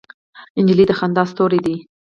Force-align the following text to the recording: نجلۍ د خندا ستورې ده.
نجلۍ 0.65 0.85
د 0.87 0.91
خندا 0.99 1.23
ستورې 1.31 1.59
ده. 1.65 1.75